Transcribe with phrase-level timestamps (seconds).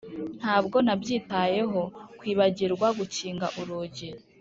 [0.39, 1.81] ntabwo nabyitayeho
[2.19, 4.09] kwibagirwa gukinga urugi.